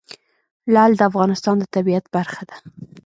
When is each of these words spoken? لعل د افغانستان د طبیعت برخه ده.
لعل 0.73 0.91
د 0.97 1.01
افغانستان 1.09 1.55
د 1.59 1.63
طبیعت 1.75 2.05
برخه 2.15 2.43
ده. 2.49 2.55